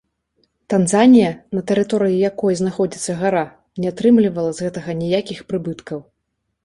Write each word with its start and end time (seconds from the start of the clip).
Танзанія, 0.73 1.27
на 1.57 1.61
тэрыторыі 1.71 2.17
якой 2.29 2.57
знаходзіцца 2.61 3.11
гара, 3.21 3.43
не 3.85 3.95
атрымлівала 3.95 4.51
з 4.61 4.67
гэтага 4.67 4.89
ніякіх 5.03 5.39
прыбыткаў. 5.51 5.99